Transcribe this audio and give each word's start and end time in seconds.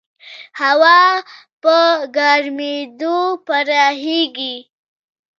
هوا 0.61 1.01
په 1.61 1.77
ګرمېدو 2.15 3.17
پراخېږي. 3.45 4.55